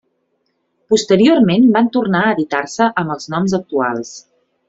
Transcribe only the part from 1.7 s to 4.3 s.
van tornar a editar-se amb els noms actuals.